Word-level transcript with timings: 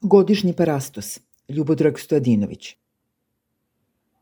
Godišnji 0.00 0.52
parastos, 0.52 1.20
Ljubodrag 1.48 1.98
Stojadinović. 1.98 2.76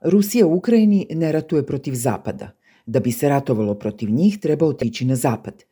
Rusija 0.00 0.46
u 0.46 0.56
Ukrajini 0.56 1.06
ne 1.10 1.32
ratuje 1.32 1.66
protiv 1.66 1.94
Zapada. 1.94 2.50
Da 2.86 3.00
bi 3.00 3.12
se 3.12 3.28
ratovalo 3.28 3.74
protiv 3.74 4.10
njih, 4.10 4.38
treba 4.38 4.66
otići 4.66 5.04
na 5.04 5.16
Zapad. 5.16 5.64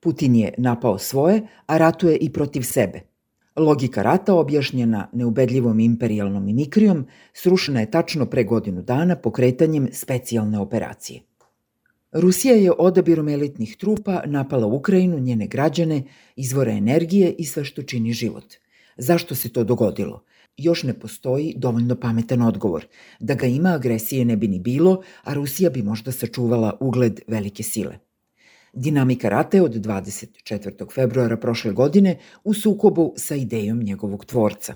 Putin 0.00 0.36
je 0.36 0.54
napao 0.58 0.98
svoje, 0.98 1.42
a 1.66 1.78
ratuje 1.78 2.16
i 2.16 2.32
protiv 2.32 2.62
sebe. 2.62 3.00
Logika 3.56 4.02
rata, 4.02 4.34
objašnjena 4.34 5.08
neubedljivom 5.12 5.80
imperijalnom 5.80 6.44
mimikrijom, 6.44 7.06
srušena 7.32 7.80
je 7.80 7.90
tačno 7.90 8.26
pre 8.26 8.44
godinu 8.44 8.82
dana 8.82 9.16
pokretanjem 9.16 9.88
specijalne 9.92 10.58
operacije. 10.58 11.20
Rusija 12.12 12.54
je 12.54 12.72
odabirom 12.78 13.28
elitnih 13.28 13.76
trupa 13.76 14.22
napala 14.26 14.66
Ukrajinu, 14.66 15.18
njene 15.18 15.46
građane, 15.46 16.02
izvore 16.36 16.72
energije 16.72 17.34
i 17.38 17.44
sve 17.44 17.64
što 17.64 17.82
čini 17.82 18.12
život– 18.12 18.54
Zašto 18.96 19.34
se 19.34 19.48
to 19.48 19.64
dogodilo? 19.64 20.24
Još 20.56 20.82
ne 20.82 20.94
postoji 20.94 21.54
dovoljno 21.56 21.96
pametan 21.96 22.42
odgovor. 22.42 22.86
Da 23.20 23.34
ga 23.34 23.46
ima, 23.46 23.68
agresije 23.68 24.24
ne 24.24 24.36
bi 24.36 24.48
ni 24.48 24.58
bilo, 24.58 25.02
a 25.22 25.34
Rusija 25.34 25.70
bi 25.70 25.82
možda 25.82 26.12
sačuvala 26.12 26.76
ugled 26.80 27.20
velike 27.26 27.62
sile. 27.62 27.98
Dinamika 28.72 29.28
rata 29.28 29.56
je 29.56 29.62
od 29.62 29.74
24. 29.74 30.94
februara 30.94 31.36
prošle 31.36 31.72
godine 31.72 32.18
u 32.44 32.54
sukobu 32.54 33.14
sa 33.16 33.34
idejom 33.34 33.82
njegovog 33.82 34.24
tvorca. 34.24 34.74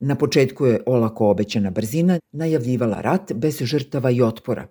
Na 0.00 0.14
početku 0.14 0.66
je 0.66 0.82
olako 0.86 1.30
obećana 1.30 1.70
brzina 1.70 2.20
najavljivala 2.32 3.00
rat 3.00 3.32
bez 3.32 3.58
žrtava 3.60 4.10
i 4.10 4.22
otpora. 4.22 4.66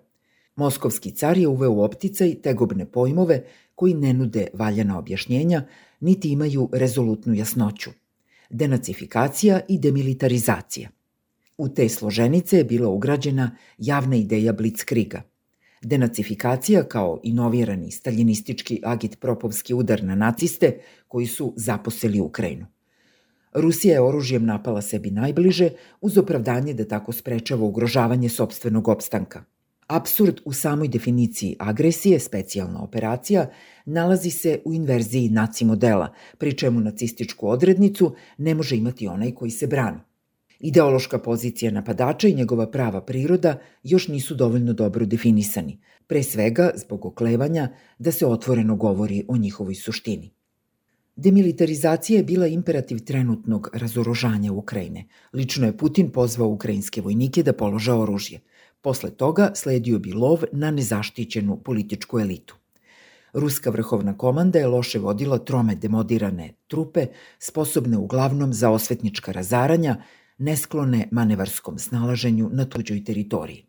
Moskovski 0.56 1.10
car 1.10 1.38
je 1.38 1.48
uveo 1.48 1.72
u 1.72 1.82
opticaj 1.82 2.34
tegobne 2.42 2.86
pojmove 2.86 3.44
koji 3.74 3.94
ne 3.94 4.12
nude 4.12 4.46
valjana 4.54 4.98
objašnjenja, 4.98 5.62
niti 6.00 6.30
imaju 6.32 6.68
rezolutnu 6.72 7.34
jasnoću– 7.34 7.90
denacifikacija 8.50 9.60
i 9.68 9.78
demilitarizacija. 9.78 10.90
U 11.58 11.68
te 11.68 11.88
složenice 11.88 12.56
je 12.56 12.64
bila 12.64 12.88
ugrađena 12.88 13.56
javna 13.78 14.16
ideja 14.16 14.52
Blitzkriga. 14.52 15.22
Denacifikacija 15.82 16.84
kao 16.84 17.20
inovirani 17.22 17.90
staljinistički 17.90 18.80
agitpropovski 18.84 19.74
udar 19.74 20.04
na 20.04 20.14
naciste 20.14 20.80
koji 21.08 21.26
su 21.26 21.52
zaposeli 21.56 22.20
Ukrajinu. 22.20 22.66
Rusija 23.54 23.94
je 23.94 24.00
oružjem 24.00 24.44
napala 24.44 24.82
sebi 24.82 25.10
najbliže 25.10 25.70
uz 26.00 26.18
opravdanje 26.18 26.74
da 26.74 26.84
tako 26.84 27.12
sprečava 27.12 27.62
ugrožavanje 27.62 28.28
sobstvenog 28.28 28.88
opstanka– 28.88 29.44
Absurd 29.88 30.40
u 30.44 30.52
samoj 30.52 30.88
definiciji 30.88 31.56
agresije, 31.58 32.18
specijalna 32.20 32.82
operacija, 32.82 33.50
nalazi 33.84 34.30
se 34.30 34.60
u 34.64 34.74
inverziji 34.74 35.28
naci 35.28 35.64
modela, 35.64 36.12
pri 36.38 36.52
čemu 36.52 36.80
nacističku 36.80 37.48
odrednicu 37.48 38.14
ne 38.38 38.54
može 38.54 38.76
imati 38.76 39.06
onaj 39.06 39.32
koji 39.34 39.50
se 39.50 39.66
brani. 39.66 39.98
Ideološka 40.60 41.18
pozicija 41.18 41.70
napadača 41.72 42.28
i 42.28 42.34
njegova 42.34 42.70
prava 42.70 43.00
priroda 43.00 43.58
još 43.82 44.08
nisu 44.08 44.34
dovoljno 44.34 44.72
dobro 44.72 45.06
definisani, 45.06 45.78
pre 46.06 46.22
svega 46.22 46.70
zbog 46.74 47.06
oklevanja 47.06 47.68
da 47.98 48.12
se 48.12 48.26
otvoreno 48.26 48.76
govori 48.76 49.24
o 49.28 49.36
njihovoj 49.36 49.74
suštini. 49.74 50.30
Demilitarizacija 51.16 52.16
je 52.16 52.24
bila 52.24 52.46
imperativ 52.46 52.98
trenutnog 52.98 53.70
razoružanja 53.72 54.52
Ukrajine. 54.52 55.08
Lično 55.32 55.66
je 55.66 55.76
Putin 55.76 56.10
pozvao 56.10 56.48
ukrajinske 56.48 57.00
vojnike 57.00 57.42
da 57.42 57.52
položa 57.52 57.96
oružje– 57.96 58.40
Posle 58.80 59.10
toga 59.10 59.50
sledio 59.54 59.98
bi 59.98 60.12
lov 60.12 60.42
na 60.52 60.70
nezaštićenu 60.70 61.56
političku 61.62 62.20
elitu. 62.20 62.56
Ruska 63.32 63.70
vrhovna 63.70 64.18
komanda 64.18 64.58
je 64.58 64.66
loše 64.66 64.98
vodila 64.98 65.38
trome 65.38 65.74
demodirane 65.74 66.54
trupe, 66.66 67.06
sposobne 67.38 67.98
uglavnom 67.98 68.52
za 68.52 68.70
osvetnička 68.70 69.32
razaranja, 69.32 69.96
nesklone 70.38 71.08
manevarskom 71.10 71.78
snalaženju 71.78 72.50
na 72.52 72.64
tuđoj 72.64 73.04
teritoriji. 73.04 73.64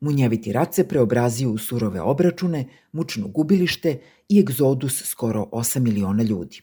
Munjeviti 0.00 0.52
rat 0.52 0.74
se 0.74 0.88
preobrazio 0.88 1.50
u 1.50 1.58
surove 1.58 2.00
obračune, 2.00 2.64
mučno 2.92 3.28
gubilište 3.28 4.00
i 4.28 4.40
egzodus 4.40 5.02
skoro 5.04 5.48
8 5.52 5.78
miliona 5.80 6.22
ljudi. 6.22 6.60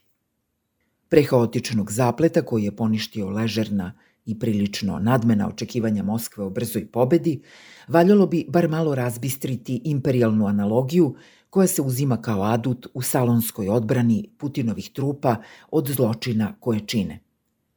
Pre 1.09 1.23
haotičnog 1.23 1.91
zapleta 1.91 2.41
koji 2.41 2.63
je 2.63 2.75
poništio 2.75 3.29
ležerna 3.29 3.93
i 4.25 4.39
prilično 4.39 4.99
nadmena 4.99 5.47
očekivanja 5.47 6.03
Moskve 6.03 6.43
o 6.43 6.49
brzoj 6.49 6.87
pobedi, 6.91 7.41
valjalo 7.87 8.27
bi 8.27 8.45
bar 8.49 8.69
malo 8.69 8.95
razbistriti 8.95 9.81
imperialnu 9.83 10.47
analogiju 10.47 11.15
koja 11.49 11.67
se 11.67 11.81
uzima 11.81 12.21
kao 12.21 12.43
adut 12.43 12.87
u 12.93 13.01
salonskoj 13.01 13.69
odbrani 13.69 14.29
Putinovih 14.37 14.89
trupa 14.89 15.35
od 15.71 15.87
zločina 15.87 16.55
koje 16.59 16.79
čine. 16.79 17.19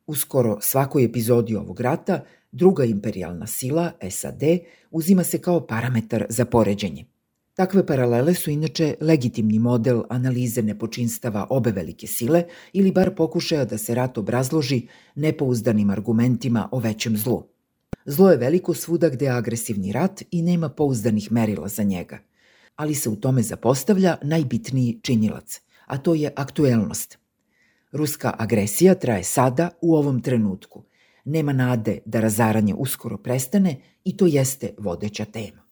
U 0.06 0.14
skoro 0.14 0.59
svakoj 0.60 1.04
epizodi 1.04 1.56
ovog 1.56 1.81
rata, 1.81 2.25
druga 2.53 2.84
imperialna 2.84 3.47
sila, 3.47 3.92
SAD, 4.10 4.42
uzima 4.91 5.25
se 5.25 5.38
kao 5.38 5.66
parametar 5.66 6.26
za 6.28 6.44
poređenje– 6.44 7.04
Takve 7.59 7.87
paralele 7.87 8.35
su 8.35 8.51
inače 8.51 8.95
legitimni 9.01 9.59
model 9.59 10.03
analize 10.09 10.63
nepočinstava 10.63 11.47
obe 11.51 11.71
velike 11.71 12.07
sile 12.07 12.45
ili 12.73 12.93
bar 12.93 13.15
pokušaja 13.15 13.65
da 13.65 13.79
se 13.79 13.95
rat 13.95 14.19
obrazloži 14.19 14.83
nepouzdanim 15.15 15.91
argumentima 15.91 16.69
o 16.73 16.79
većem 16.79 17.17
zlu. 17.17 17.43
Zlo 18.05 18.31
je 18.31 18.37
veliko 18.37 18.75
svuda 18.75 19.09
gde 19.09 19.25
je 19.25 19.31
agresivni 19.31 19.93
rat 19.93 20.23
i 20.31 20.43
nema 20.43 20.69
pouzdanih 20.69 21.33
merila 21.33 21.69
za 21.69 21.83
njega. 21.83 22.19
Ali 22.77 22.95
se 22.95 23.09
u 23.09 23.17
tome 23.17 23.43
zapostavlja 23.43 24.17
najbitniji 24.23 25.01
činilac, 25.03 25.61
a 25.87 25.99
to 25.99 26.15
je 26.15 26.33
aktuelnost. 26.37 27.19
Ruska 27.93 28.35
agresija 28.39 28.95
traje 28.95 29.25
sada, 29.25 29.71
u 29.81 29.97
ovom 29.97 30.23
trenutku. 30.23 30.85
Nema 31.25 31.53
nade 31.53 31.99
da 32.05 32.21
razaranje 32.21 32.75
uskoro 32.75 33.17
prestane 33.17 33.77
i 34.05 34.17
to 34.17 34.27
jeste 34.27 34.75
vodeća 34.79 35.25
tema. 35.25 35.68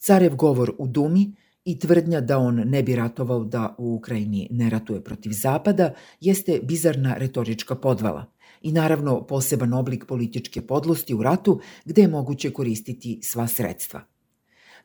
Carev 0.00 0.36
govor 0.36 0.72
u 0.78 0.86
Dumi 0.86 1.32
i 1.64 1.78
tvrdnja 1.78 2.20
da 2.20 2.38
on 2.38 2.54
ne 2.54 2.82
bi 2.82 2.96
ratovao 2.96 3.44
da 3.44 3.74
u 3.78 3.94
Ukrajini 3.94 4.48
ne 4.50 4.70
ratuje 4.70 5.04
protiv 5.04 5.32
Zapada 5.32 5.94
jeste 6.20 6.60
bizarna 6.62 7.14
retorička 7.14 7.74
podvala 7.74 8.26
i 8.62 8.72
naravno 8.72 9.26
poseban 9.26 9.74
oblik 9.74 10.04
političke 10.04 10.62
podlosti 10.66 11.14
u 11.14 11.22
ratu 11.22 11.60
gde 11.84 12.02
je 12.02 12.08
moguće 12.08 12.50
koristiti 12.50 13.20
sva 13.22 13.46
sredstva. 13.46 14.00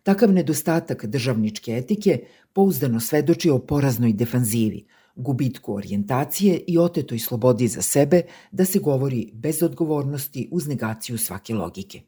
Takav 0.03 0.33
nedostatak 0.33 1.05
državničke 1.05 1.71
etike 1.71 2.19
pouzdano 2.53 2.99
svedoči 2.99 3.49
o 3.49 3.59
poraznoj 3.59 4.13
defanzivi, 4.13 4.85
gubitku 5.15 5.75
orijentacije 5.75 6.63
i 6.67 6.77
otetoj 6.77 7.19
slobodi 7.19 7.67
za 7.67 7.81
sebe 7.81 8.21
da 8.51 8.65
se 8.65 8.79
govori 8.79 9.31
bez 9.33 9.63
odgovornosti 9.63 10.49
uz 10.51 10.67
negaciju 10.67 11.17
svake 11.17 11.53
logike. 11.53 12.01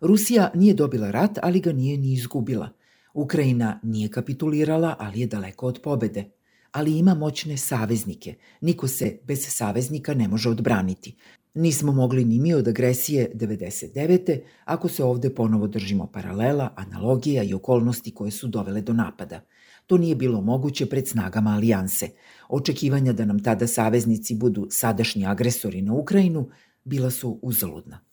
Rusija 0.00 0.50
nije 0.54 0.74
dobila 0.74 1.10
rat, 1.10 1.38
ali 1.42 1.60
ga 1.60 1.72
nije 1.72 1.98
ni 1.98 2.12
izgubila. 2.12 2.68
Ukrajina 3.14 3.80
nije 3.82 4.08
kapitulirala, 4.08 4.96
ali 4.98 5.20
je 5.20 5.26
daleko 5.26 5.66
od 5.66 5.80
pobede. 5.82 6.30
Ali 6.72 6.98
ima 6.98 7.14
moćne 7.14 7.56
saveznike. 7.56 8.34
Niko 8.60 8.88
se 8.88 9.18
bez 9.24 9.46
saveznika 9.48 10.14
ne 10.14 10.28
može 10.28 10.50
odbraniti. 10.50 11.16
Nismo 11.54 11.92
mogli 11.92 12.24
ni 12.24 12.38
mi 12.38 12.54
od 12.54 12.68
agresije 12.68 13.30
99. 13.34 14.40
ako 14.64 14.88
se 14.88 15.04
ovde 15.04 15.34
ponovo 15.34 15.66
držimo 15.66 16.06
paralela, 16.06 16.74
analogija 16.76 17.42
i 17.42 17.54
okolnosti 17.54 18.14
koje 18.14 18.30
su 18.30 18.48
dovele 18.48 18.80
do 18.80 18.92
napada. 18.92 19.40
To 19.86 19.96
nije 19.98 20.14
bilo 20.14 20.40
moguće 20.40 20.86
pred 20.86 21.08
snagama 21.08 21.50
alijanse. 21.50 22.08
Očekivanja 22.48 23.12
da 23.12 23.24
nam 23.24 23.42
tada 23.42 23.66
saveznici 23.66 24.34
budu 24.34 24.66
sadašnji 24.70 25.26
agresori 25.26 25.82
na 25.82 25.92
Ukrajinu 25.92 26.48
bila 26.84 27.10
su 27.10 27.38
uzaludna. 27.42 28.05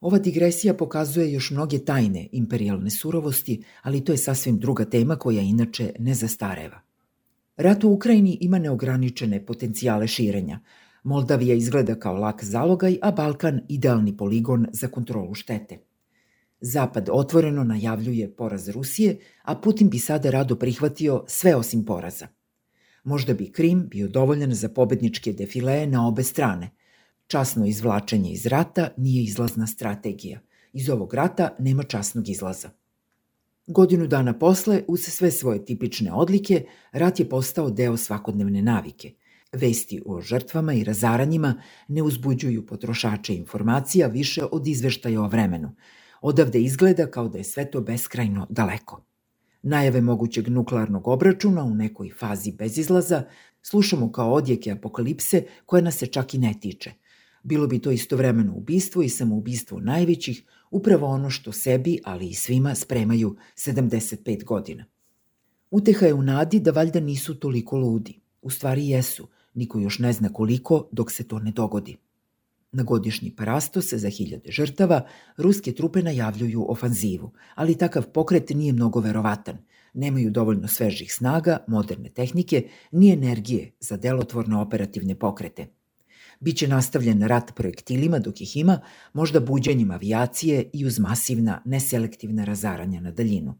Ova 0.00 0.18
digresija 0.18 0.74
pokazuje 0.74 1.32
još 1.32 1.50
mnoge 1.50 1.78
tajne 1.78 2.28
imperialne 2.32 2.90
surovosti, 2.90 3.62
ali 3.82 4.04
to 4.04 4.12
je 4.12 4.18
sasvim 4.18 4.58
druga 4.58 4.84
tema 4.84 5.16
koja 5.16 5.42
inače 5.42 5.92
ne 5.98 6.14
zastareva. 6.14 6.80
Rat 7.56 7.84
u 7.84 7.90
Ukrajini 7.90 8.38
ima 8.40 8.58
neograničene 8.58 9.46
potencijale 9.46 10.06
širenja. 10.06 10.60
Moldavija 11.02 11.54
izgleda 11.54 11.94
kao 11.94 12.16
lak 12.16 12.44
zalogaj, 12.44 12.98
a 13.02 13.10
Balkan 13.10 13.60
idealni 13.68 14.16
poligon 14.16 14.66
za 14.72 14.88
kontrolu 14.88 15.34
štete. 15.34 15.78
Zapad 16.60 17.08
otvoreno 17.12 17.64
najavljuje 17.64 18.36
poraz 18.36 18.68
Rusije, 18.68 19.18
a 19.42 19.60
Putin 19.60 19.90
bi 19.90 19.98
sada 19.98 20.30
rado 20.30 20.56
prihvatio 20.56 21.24
sve 21.26 21.56
osim 21.56 21.84
poraza. 21.84 22.28
Možda 23.04 23.34
bi 23.34 23.52
Krim 23.52 23.88
bio 23.88 24.08
dovoljan 24.08 24.54
za 24.54 24.68
pobedničke 24.68 25.32
defileje 25.32 25.86
na 25.86 26.08
obe 26.08 26.22
strane, 26.22 26.70
Časno 27.28 27.66
izvlačenje 27.66 28.32
iz 28.32 28.46
rata 28.46 28.88
nije 28.96 29.24
izlazna 29.24 29.66
strategija. 29.66 30.40
Iz 30.72 30.90
ovog 30.90 31.14
rata 31.14 31.56
nema 31.58 31.82
časnog 31.82 32.28
izlaza. 32.28 32.70
Godinu 33.66 34.06
dana 34.06 34.38
posle, 34.38 34.82
uz 34.88 35.00
sve 35.00 35.30
svoje 35.30 35.64
tipične 35.64 36.12
odlike, 36.12 36.64
rat 36.92 37.20
je 37.20 37.28
postao 37.28 37.70
deo 37.70 37.96
svakodnevne 37.96 38.62
navike. 38.62 39.12
Vesti 39.52 40.00
o 40.06 40.20
žrtvama 40.20 40.72
i 40.72 40.84
razaranjima 40.84 41.62
ne 41.88 42.02
uzbuđuju 42.02 42.66
potrošače 42.66 43.34
informacija 43.34 44.06
više 44.06 44.44
od 44.52 44.66
izveštaja 44.66 45.22
o 45.22 45.28
vremenu. 45.28 45.74
Odavde 46.20 46.60
izgleda 46.60 47.06
kao 47.10 47.28
da 47.28 47.38
je 47.38 47.44
sve 47.44 47.70
to 47.70 47.80
beskrajno 47.80 48.46
daleko. 48.50 49.04
Najave 49.62 50.00
mogućeg 50.00 50.48
nuklearnog 50.48 51.08
obračuna 51.08 51.64
u 51.64 51.74
nekoj 51.74 52.10
fazi 52.18 52.52
bez 52.52 52.78
izlaza 52.78 53.22
slušamo 53.62 54.12
kao 54.12 54.32
odjeke 54.32 54.70
apokalipse 54.70 55.44
koja 55.66 55.82
nas 55.82 55.96
se 55.96 56.06
čak 56.06 56.34
i 56.34 56.38
ne 56.38 56.54
tiče– 56.60 56.92
Bilo 57.42 57.66
bi 57.66 57.78
to 57.78 57.90
istovremeno 57.90 58.54
ubistvo 58.56 59.02
i 59.02 59.08
samoubistvo 59.08 59.80
najvećih, 59.80 60.42
upravo 60.70 61.06
ono 61.06 61.30
što 61.30 61.52
sebi, 61.52 61.98
ali 62.04 62.28
i 62.28 62.34
svima, 62.34 62.74
spremaju 62.74 63.36
75 63.56 64.44
godina. 64.44 64.84
Uteha 65.70 66.06
je 66.06 66.14
u 66.14 66.22
nadi 66.22 66.60
da 66.60 66.70
valjda 66.70 67.00
nisu 67.00 67.34
toliko 67.34 67.76
ludi. 67.76 68.20
U 68.42 68.50
stvari 68.50 68.88
jesu, 68.88 69.28
niko 69.54 69.78
još 69.78 69.98
ne 69.98 70.12
zna 70.12 70.32
koliko 70.32 70.88
dok 70.92 71.12
se 71.12 71.28
to 71.28 71.38
ne 71.38 71.50
dogodi. 71.50 71.96
Na 72.72 72.82
godišnji 72.82 73.36
parasto 73.36 73.82
se 73.82 73.98
za 73.98 74.08
hiljade 74.08 74.50
žrtava 74.50 75.06
ruske 75.36 75.72
trupe 75.72 76.02
najavljuju 76.02 76.70
ofanzivu, 76.70 77.30
ali 77.54 77.78
takav 77.78 78.06
pokret 78.06 78.50
nije 78.50 78.72
mnogo 78.72 79.00
verovatan. 79.00 79.58
Nemaju 79.94 80.30
dovoljno 80.30 80.68
svežih 80.68 81.14
snaga, 81.14 81.64
moderne 81.68 82.10
tehnike, 82.10 82.68
ni 82.92 83.12
energije 83.12 83.72
za 83.80 83.96
delotvorno 83.96 84.62
operativne 84.62 85.14
pokrete. 85.14 85.66
Biće 86.40 86.68
nastavljen 86.68 87.22
rat 87.22 87.54
projektilima 87.54 88.18
dok 88.18 88.40
ih 88.40 88.56
ima, 88.56 88.80
možda 89.12 89.40
buđenjem 89.40 89.90
avijacije 89.90 90.70
i 90.72 90.86
uz 90.86 90.98
masivna, 90.98 91.62
neselektivna 91.64 92.44
razaranja 92.44 93.00
na 93.00 93.10
daljinu. 93.10 93.54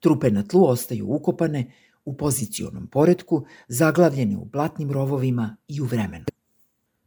Trupe 0.00 0.30
na 0.30 0.42
tlu 0.42 0.66
ostaju 0.66 1.06
ukopane 1.08 1.72
u 2.04 2.16
pozicionom 2.16 2.86
poredku, 2.86 3.46
zaglavljene 3.68 4.36
u 4.36 4.44
blatnim 4.44 4.90
rovovima 4.90 5.56
i 5.68 5.80
u 5.80 5.84
vremenu. 5.84 6.24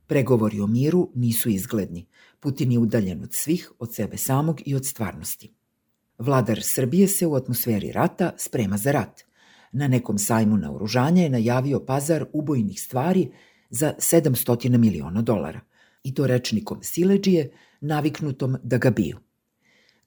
Pregovori 0.07 0.59
o 0.59 0.67
miru 0.67 1.11
nisu 1.15 1.49
izgledni. 1.49 2.05
Putin 2.39 2.71
je 2.71 2.79
udaljen 2.79 3.23
od 3.23 3.33
svih, 3.33 3.71
od 3.79 3.93
sebe 3.93 4.17
samog 4.17 4.61
i 4.65 4.75
od 4.75 4.85
stvarnosti. 4.85 5.53
Vladar 6.17 6.59
Srbije 6.63 7.07
se 7.07 7.27
u 7.27 7.35
atmosferi 7.35 7.91
rata 7.91 8.31
sprema 8.37 8.77
za 8.77 8.91
rat. 8.91 9.21
Na 9.71 9.87
nekom 9.87 10.17
sajmu 10.17 10.57
na 10.57 10.73
oružanje 10.75 11.23
je 11.23 11.29
najavio 11.29 11.79
pazar 11.79 12.25
ubojnih 12.33 12.81
stvari 12.81 13.31
za 13.69 13.93
700 13.97 14.77
miliona 14.77 15.21
dolara. 15.21 15.61
I 16.03 16.13
to 16.13 16.27
rečnikom 16.27 16.83
sileđije, 16.83 17.51
naviknutom 17.81 18.57
da 18.63 18.77
ga 18.77 18.89
biju. 18.89 19.17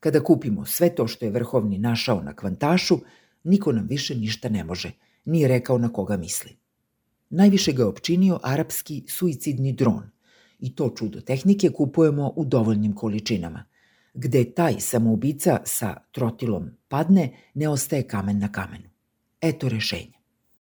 Kada 0.01 0.21
kupimo 0.21 0.67
sve 0.67 0.95
to 0.95 1.07
što 1.07 1.25
je 1.25 1.31
vrhovni 1.31 1.79
našao 1.79 2.23
na 2.23 2.37
kvantašu, 2.37 2.99
niko 3.45 3.73
nam 3.73 3.87
više 3.87 4.15
ništa 4.15 4.49
ne 4.49 4.65
može, 4.65 4.93
nije 5.25 5.49
rekao 5.49 5.79
na 5.79 5.93
koga 5.93 6.17
misli. 6.17 6.57
Najviše 7.31 7.73
ga 7.73 7.89
opčinio 7.89 8.41
arapski 8.43 9.05
suicidni 9.09 9.73
dron 9.73 10.11
i 10.59 10.75
to 10.75 10.95
čudo 10.97 11.21
tehnike 11.21 11.71
kupujemo 11.71 12.33
u 12.37 12.45
dovoljnim 12.45 12.95
količinama. 12.95 13.65
Gde 14.15 14.45
taj 14.45 14.81
samoubica 14.81 15.61
sa 15.65 15.95
trotilom 16.13 16.71
padne, 16.89 17.37
ne 17.55 17.69
ostaje 17.69 18.09
kamen 18.09 18.39
na 18.39 18.53
kamenu. 18.53 18.89
Eto 19.41 19.69
rešenja. 19.69 20.22